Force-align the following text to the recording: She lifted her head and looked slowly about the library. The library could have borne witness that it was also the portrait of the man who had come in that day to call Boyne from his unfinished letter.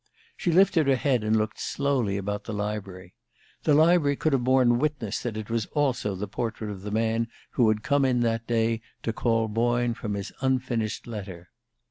She 0.35 0.51
lifted 0.51 0.87
her 0.87 0.95
head 0.95 1.23
and 1.23 1.35
looked 1.35 1.59
slowly 1.59 2.17
about 2.17 2.45
the 2.45 2.53
library. 2.55 3.13
The 3.65 3.75
library 3.75 4.15
could 4.15 4.33
have 4.33 4.43
borne 4.43 4.79
witness 4.79 5.19
that 5.21 5.37
it 5.37 5.51
was 5.51 5.67
also 5.73 6.15
the 6.15 6.27
portrait 6.27 6.71
of 6.71 6.81
the 6.81 6.89
man 6.89 7.27
who 7.51 7.67
had 7.69 7.83
come 7.83 8.03
in 8.03 8.21
that 8.21 8.47
day 8.47 8.81
to 9.03 9.13
call 9.13 9.47
Boyne 9.47 9.93
from 9.93 10.15
his 10.15 10.33
unfinished 10.41 11.05
letter. 11.05 11.51